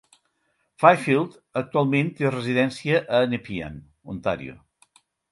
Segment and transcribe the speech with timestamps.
[0.83, 3.77] Fifield actualment té residència a Nepean
[4.15, 4.57] (Ontario).